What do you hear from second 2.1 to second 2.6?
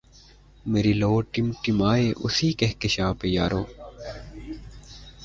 اسی